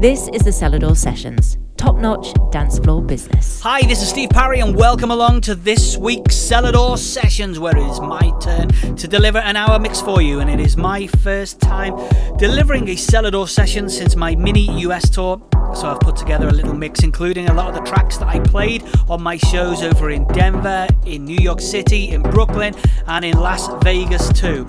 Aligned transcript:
This 0.00 0.28
is 0.28 0.40
the 0.40 0.50
Selador 0.50 0.96
Sessions, 0.96 1.58
top 1.76 1.96
notch 1.96 2.32
dance 2.50 2.78
floor 2.78 3.02
business. 3.02 3.60
Hi, 3.60 3.82
this 3.82 4.00
is 4.00 4.08
Steve 4.08 4.30
Parry, 4.30 4.60
and 4.60 4.74
welcome 4.74 5.10
along 5.10 5.42
to 5.42 5.54
this 5.54 5.98
week's 5.98 6.34
Selador 6.34 6.96
Sessions, 6.96 7.58
where 7.58 7.76
it 7.76 7.86
is 7.86 8.00
my 8.00 8.32
turn 8.40 8.68
to 8.96 9.06
deliver 9.06 9.36
an 9.36 9.56
hour 9.56 9.78
mix 9.78 10.00
for 10.00 10.22
you. 10.22 10.40
And 10.40 10.48
it 10.48 10.58
is 10.58 10.78
my 10.78 11.06
first 11.06 11.60
time 11.60 11.98
delivering 12.38 12.88
a 12.88 12.94
Selador 12.94 13.46
session 13.46 13.90
since 13.90 14.16
my 14.16 14.34
mini 14.34 14.80
US 14.84 15.10
tour. 15.10 15.38
So 15.74 15.86
I've 15.86 16.00
put 16.00 16.16
together 16.16 16.48
a 16.48 16.52
little 16.52 16.74
mix, 16.74 17.04
including 17.04 17.50
a 17.50 17.54
lot 17.54 17.68
of 17.68 17.74
the 17.74 17.82
tracks 17.82 18.16
that 18.16 18.26
I 18.26 18.40
played 18.40 18.82
on 19.08 19.22
my 19.22 19.36
shows 19.36 19.82
over 19.82 20.08
in 20.08 20.26
Denver, 20.28 20.88
in 21.04 21.26
New 21.26 21.38
York 21.38 21.60
City, 21.60 22.08
in 22.08 22.22
Brooklyn, 22.22 22.74
and 23.06 23.22
in 23.22 23.38
Las 23.38 23.68
Vegas 23.84 24.32
too. 24.32 24.66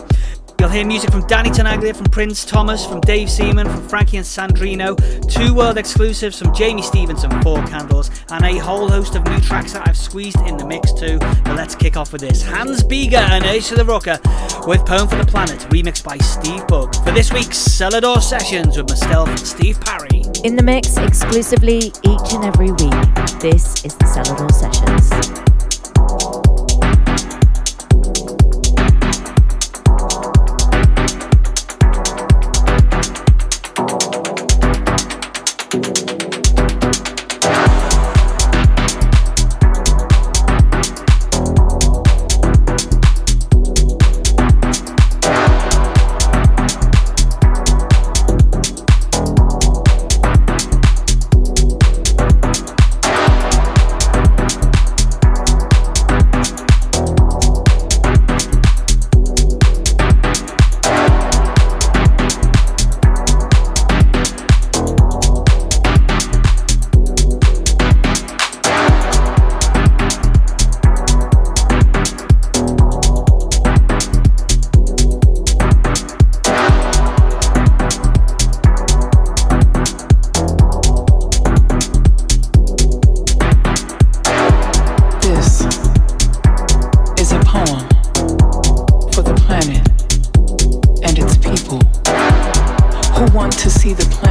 You'll 0.61 0.69
hear 0.69 0.85
music 0.85 1.09
from 1.09 1.25
Danny 1.25 1.49
Tenaglia, 1.49 1.95
from 1.95 2.05
Prins 2.05 2.45
Thomas, 2.45 2.85
from 2.85 3.01
Dave 3.01 3.31
Seaman, 3.31 3.67
from 3.67 3.89
Frankey 3.89 4.17
and 4.17 4.25
Sandrino, 4.25 4.95
two 5.27 5.55
world 5.55 5.79
exclusives 5.79 6.37
from 6.37 6.53
Jamie 6.53 6.83
Stevens 6.83 7.23
and 7.23 7.33
Four 7.41 7.57
Candles, 7.65 8.11
and 8.29 8.45
a 8.45 8.59
whole 8.59 8.87
host 8.87 9.15
of 9.15 9.25
new 9.25 9.39
tracks 9.41 9.73
that 9.73 9.87
I've 9.87 9.97
squeezed 9.97 10.39
in 10.41 10.57
the 10.57 10.65
mix 10.67 10.93
too. 10.93 11.17
But 11.17 11.55
let's 11.55 11.73
kick 11.73 11.97
off 11.97 12.13
with 12.13 12.21
this 12.21 12.43
Hans 12.43 12.83
Biger 12.83 13.13
and 13.15 13.43
Ursula 13.43 13.83
Rucker 13.83 14.19
with 14.67 14.85
Poem 14.85 15.07
for 15.07 15.15
the 15.15 15.25
Planet, 15.25 15.61
remixed 15.71 16.03
by 16.03 16.19
Steve 16.19 16.67
Bug. 16.67 16.93
For 16.97 17.09
this 17.09 17.33
week's 17.33 17.57
Selador 17.57 18.21
Sessions 18.21 18.77
with 18.77 18.87
myself, 18.87 19.29
and 19.29 19.39
Steve 19.39 19.81
Parry. 19.81 20.21
In 20.43 20.55
the 20.55 20.63
mix 20.63 20.95
exclusively 20.97 21.87
each 22.03 22.33
and 22.33 22.45
every 22.45 22.69
week, 22.69 23.15
this 23.39 23.83
is 23.83 23.95
the 23.95 24.05
Selador 24.05 24.51
Sessions. 24.51 25.50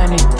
planet. 0.06 0.39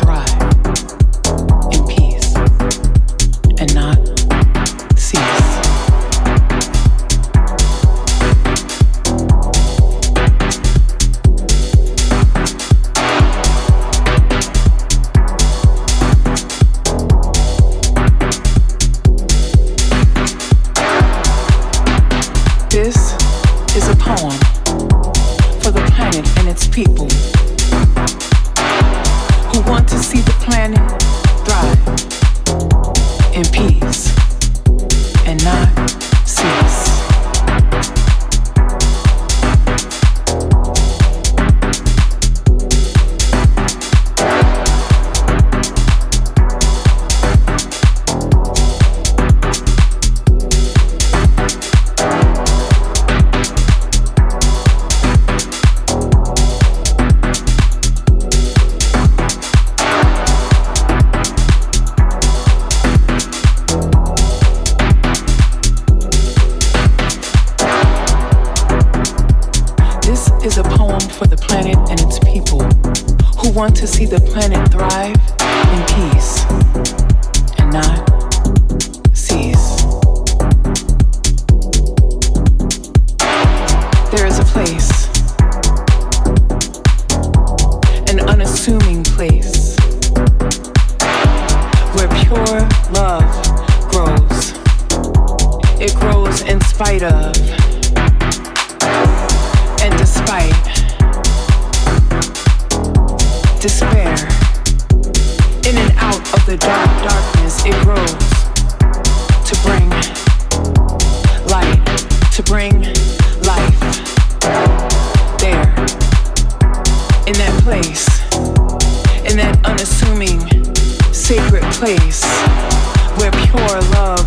Shit, 121.81 123.33
pure 123.49 123.81
love. 123.93 124.21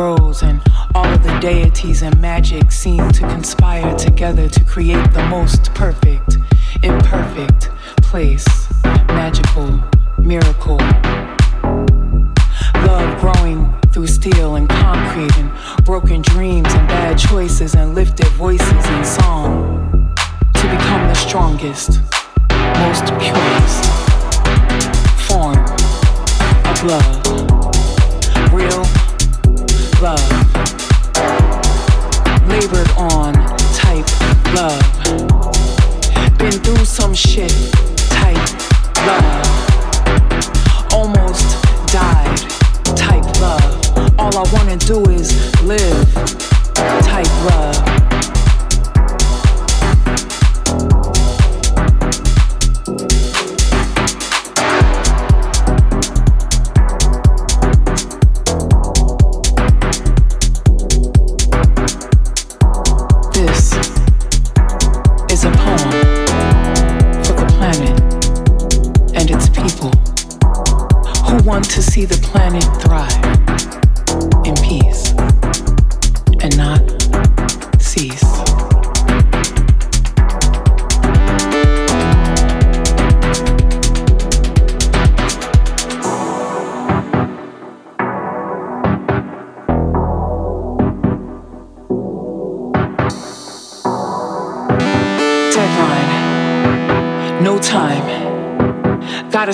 grows, 0.00 0.42
and 0.42 0.62
all 0.94 1.04
of 1.04 1.22
the 1.22 1.38
deities 1.40 2.02
and 2.02 2.18
magic 2.20 2.72
seem 2.72 3.10
to 3.10 3.20
conspire 3.20 3.94
together 3.96 4.48
to 4.48 4.64
create 4.64 5.12
the 5.12 5.26
most 5.28 5.74
perfect, 5.74 6.38
imperfect 6.82 7.68
died 8.02 8.59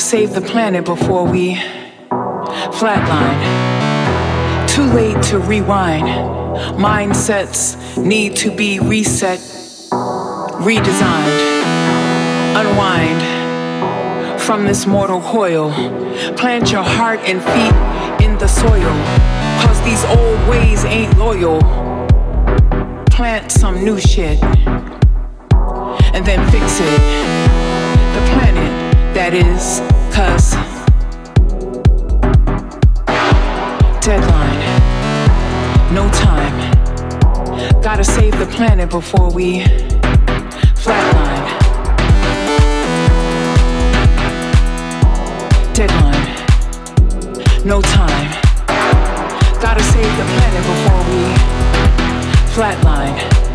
save 0.06 0.34
the 0.34 0.40
planet 0.40 0.84
before 0.84 1.24
we 1.24 1.56
flatline. 2.78 3.42
Too 4.68 4.84
late 4.94 5.20
to 5.24 5.40
rewind. 5.40 6.06
Mindsets 6.78 7.76
need 8.00 8.36
to 8.36 8.54
be 8.54 8.78
reset, 8.78 9.40
redesigned, 10.60 11.40
unwind 12.54 13.20
from 14.40 14.64
this 14.64 14.86
mortal 14.86 15.20
coil. 15.22 15.72
Plant 16.36 16.70
your 16.70 16.84
heart 16.84 17.18
and 17.24 17.42
feet 17.42 18.24
in 18.24 18.38
the 18.38 18.46
soil, 18.46 18.94
cause 19.60 19.82
these 19.82 20.04
old 20.04 20.48
ways 20.48 20.84
ain't 20.84 21.18
loyal. 21.18 21.60
Plant 23.10 23.50
some 23.50 23.82
new 23.84 23.98
shit 23.98 24.40
and 26.14 26.24
then 26.24 26.48
fix 26.52 26.78
it. 26.78 27.00
The 28.14 28.22
planet 28.30 28.86
that 29.16 29.34
is, 29.34 29.80
cause 30.16 30.52
deadline, 34.00 34.62
no 35.92 36.08
time. 36.10 36.56
Gotta 37.82 38.02
save 38.02 38.38
the 38.38 38.46
planet 38.46 38.88
before 38.88 39.30
we 39.30 39.60
flatline. 40.84 41.46
Deadline, 45.74 46.26
no 47.66 47.82
time. 47.82 48.30
Gotta 49.60 49.82
save 49.82 50.16
the 50.16 50.24
planet 50.34 50.62
before 50.72 51.02
we 51.12 51.24
flatline. 52.54 53.45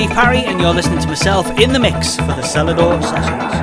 Steve 0.00 0.16
Parry, 0.16 0.38
and 0.46 0.58
you're 0.58 0.72
listening 0.72 0.98
to 0.98 1.06
myself 1.08 1.50
in 1.58 1.74
the 1.74 1.78
mix 1.78 2.16
for 2.16 2.22
the 2.28 2.40
Selador 2.40 3.02
Sessions. 3.02 3.59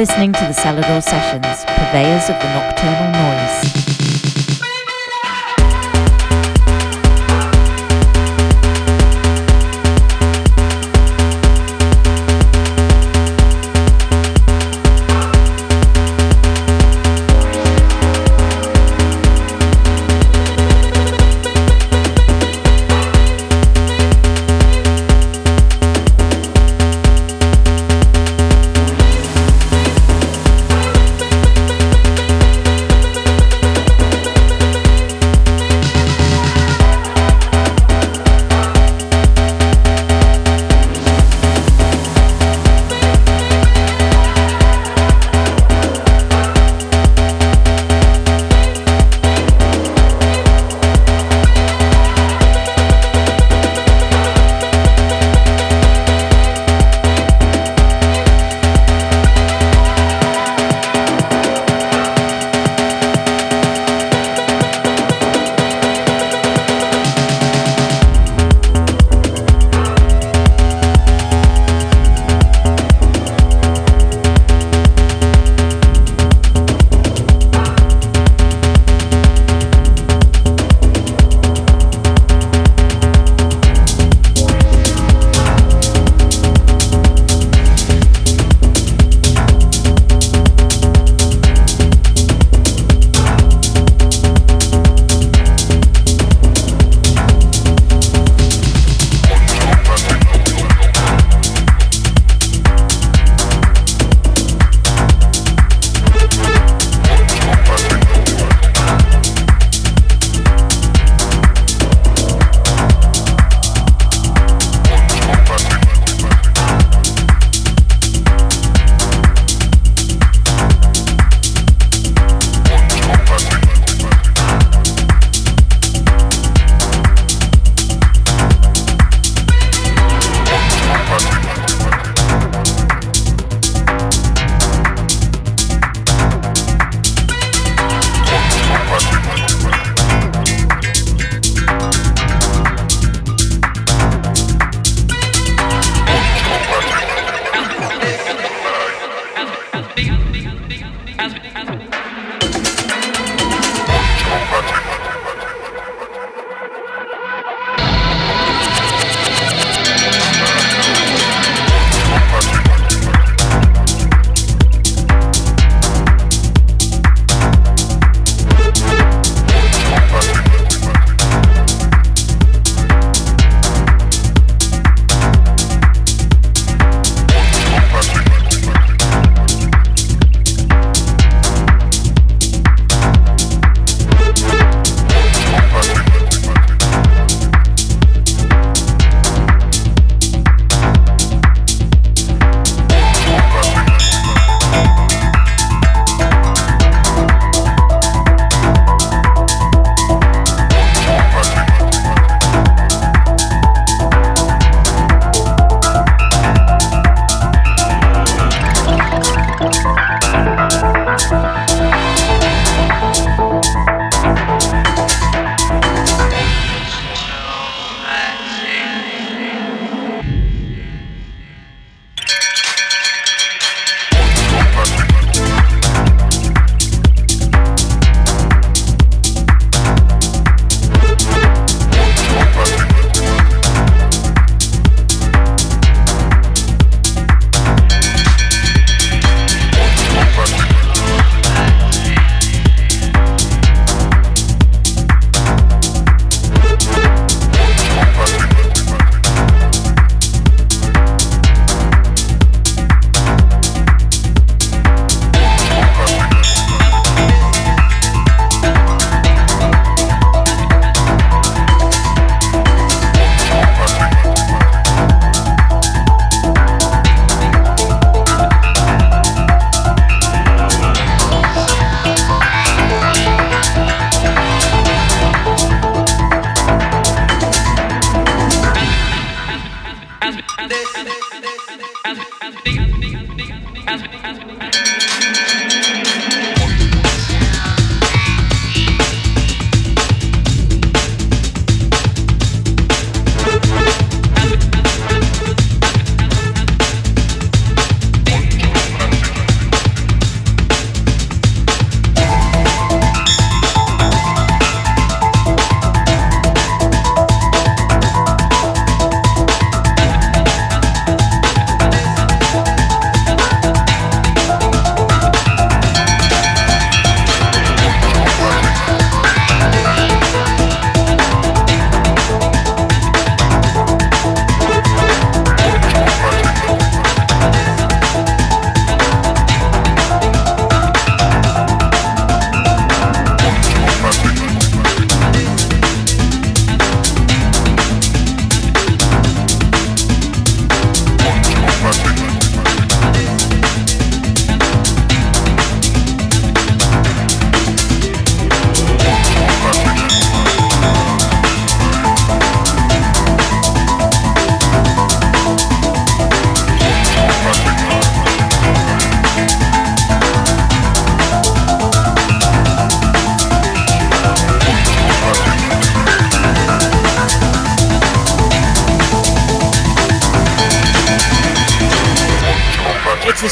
Listening 0.00 0.32
to 0.32 0.40
the 0.46 0.54
Selador 0.54 1.02
Sessions, 1.02 1.62
purveyors 1.66 2.30
of 2.30 2.36
the 2.40 2.48
nocturnal 2.54 3.12
noise. 3.12 3.39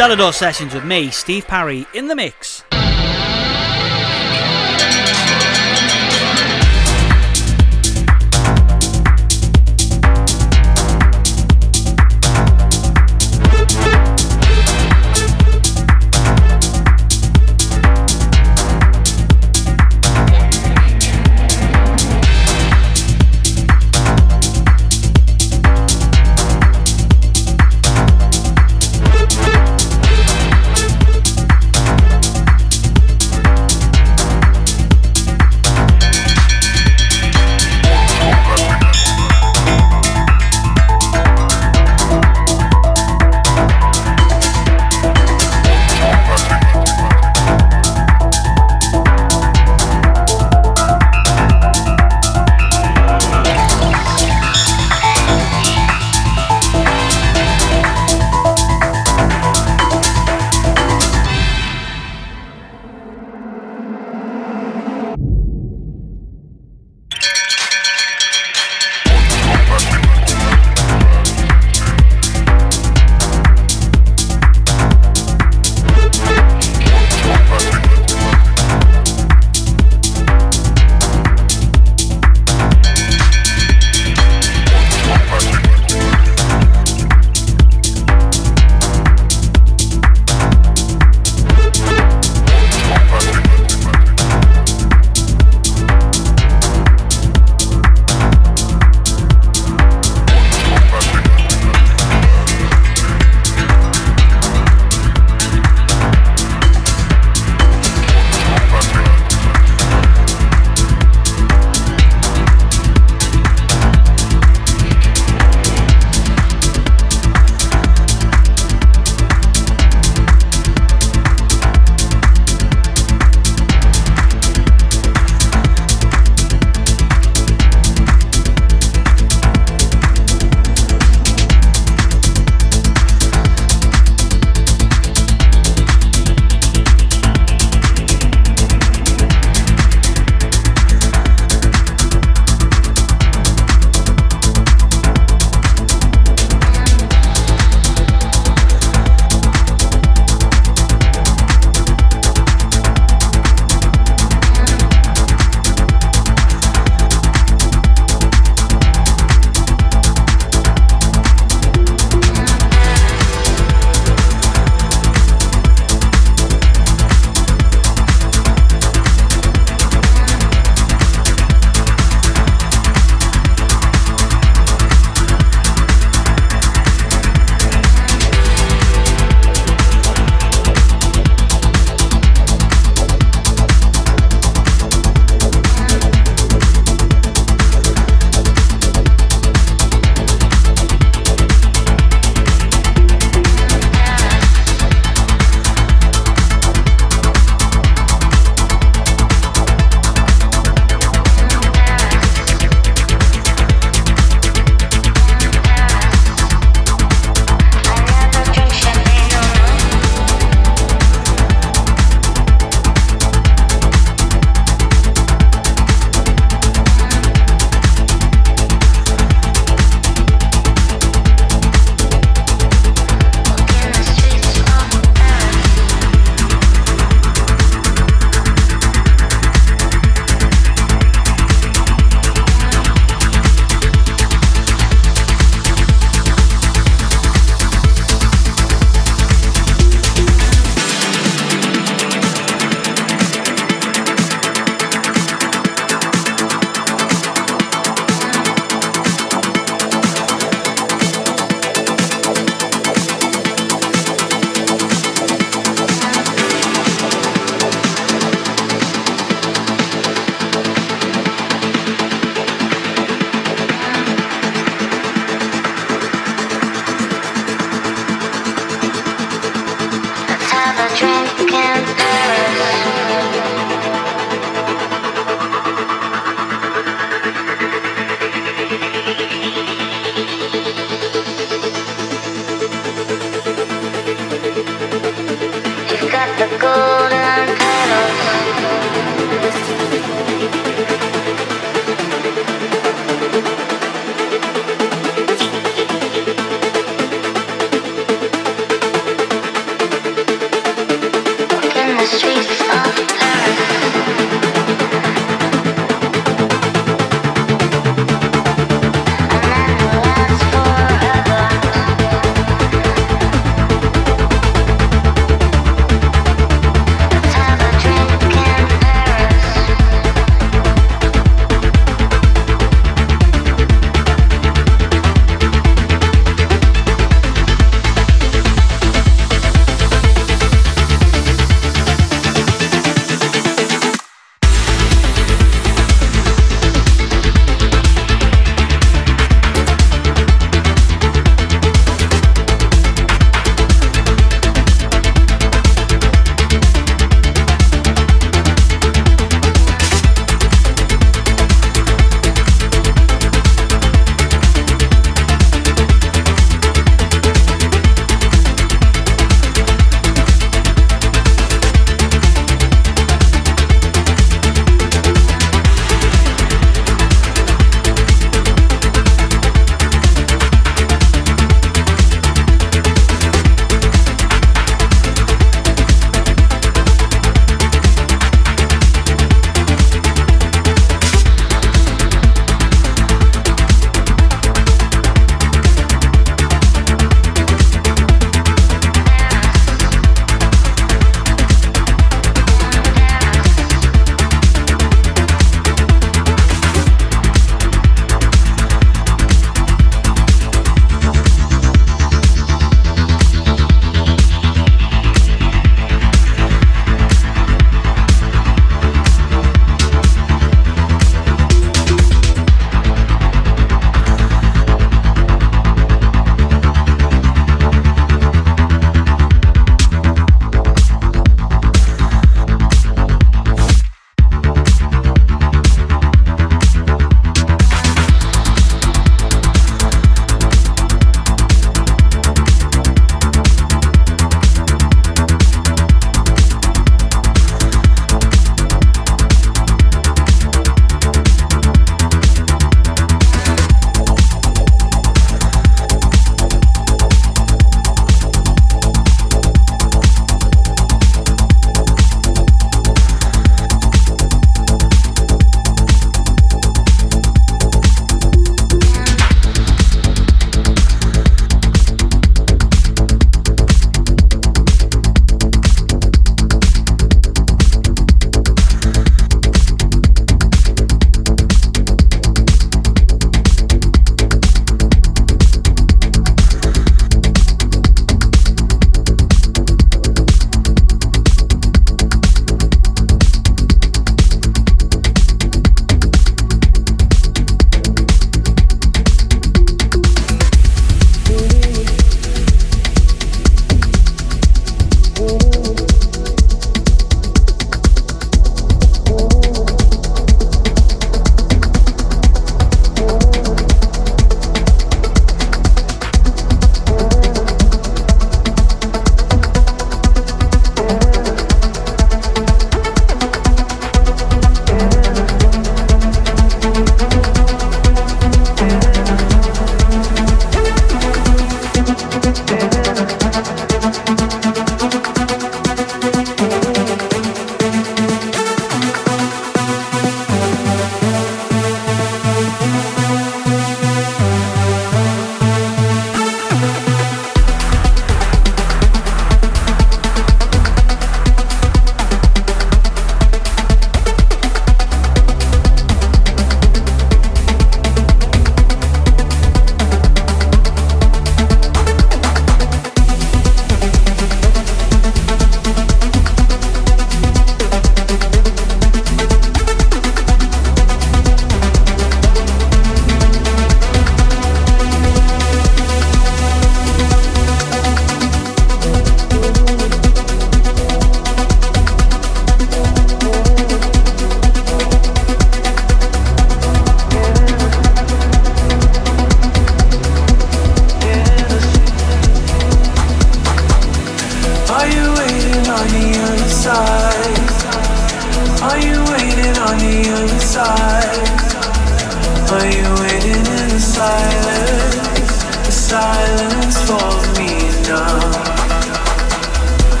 Selador 0.00 0.32
Sessions 0.32 0.72
with 0.72 0.86
me, 0.86 1.10
Steve 1.10 1.46
Parry, 1.46 1.86
in 1.92 2.08
the 2.08 2.16
mix. 2.16 2.59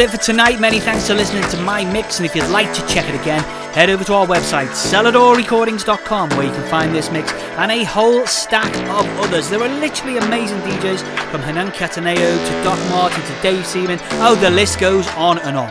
About 0.00 0.14
it 0.14 0.18
for 0.18 0.24
tonight. 0.24 0.58
Many 0.58 0.80
thanks 0.80 1.06
for 1.06 1.12
listening 1.12 1.42
to 1.50 1.60
my 1.60 1.84
mix, 1.84 2.16
and 2.20 2.24
if 2.24 2.34
you'd 2.34 2.48
like 2.48 2.72
to 2.72 2.80
check 2.86 3.06
it 3.06 3.20
again, 3.20 3.42
head 3.74 3.90
over 3.90 4.02
to 4.04 4.14
our 4.14 4.26
website, 4.26 4.68
seladorrecordings.com, 4.68 6.30
where 6.30 6.46
you 6.46 6.52
can 6.52 6.66
find 6.70 6.94
this 6.94 7.10
mix 7.10 7.30
and 7.34 7.70
a 7.70 7.84
whole 7.84 8.26
stack 8.26 8.74
of 8.88 9.06
others. 9.18 9.50
There 9.50 9.60
are 9.60 9.68
literally 9.68 10.16
amazing 10.16 10.56
DJs 10.60 11.02
from 11.30 11.42
Hernan 11.42 11.72
Cattaneo 11.72 12.16
to 12.16 12.64
Doc 12.64 12.78
Martin 12.88 13.20
to 13.20 13.42
Dave 13.42 13.66
Seaman. 13.66 13.98
Oh, 14.24 14.34
the 14.36 14.48
list 14.48 14.80
goes 14.80 15.06
on 15.16 15.38
and 15.40 15.58
on. 15.58 15.70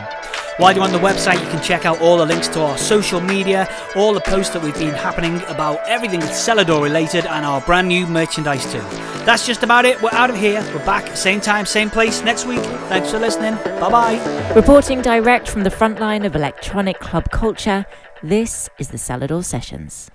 While 0.58 0.76
you're 0.76 0.84
on 0.84 0.92
the 0.92 0.98
website, 0.98 1.42
you 1.42 1.50
can 1.50 1.60
check 1.60 1.84
out 1.84 2.00
all 2.00 2.18
the 2.18 2.26
links 2.26 2.46
to 2.48 2.60
our 2.60 2.78
social 2.78 3.20
media, 3.20 3.68
all 3.96 4.14
the 4.14 4.20
posts 4.20 4.52
that 4.52 4.62
we've 4.62 4.78
been 4.78 4.94
happening 4.94 5.42
about 5.48 5.80
everything 5.88 6.20
Selador 6.20 6.80
related, 6.80 7.26
and 7.26 7.44
our 7.44 7.60
brand 7.62 7.88
new 7.88 8.06
merchandise 8.06 8.70
too. 8.70 8.84
That's 9.30 9.46
just 9.46 9.62
about 9.62 9.84
it. 9.84 10.02
We're 10.02 10.10
out 10.10 10.28
of 10.28 10.36
here. 10.36 10.60
We're 10.74 10.84
back, 10.84 11.16
same 11.16 11.40
time, 11.40 11.64
same 11.64 11.88
place 11.88 12.20
next 12.24 12.46
week. 12.46 12.58
Thanks 12.88 13.12
for 13.12 13.20
listening. 13.20 13.54
Bye 13.78 13.88
bye. 13.88 14.52
Reporting 14.56 15.02
direct 15.02 15.48
from 15.48 15.62
the 15.62 15.70
front 15.70 16.00
line 16.00 16.24
of 16.24 16.34
electronic 16.34 16.98
club 16.98 17.30
culture, 17.30 17.86
this 18.24 18.68
is 18.80 18.88
the 18.88 18.96
Selador 18.96 19.44
Sessions. 19.44 20.10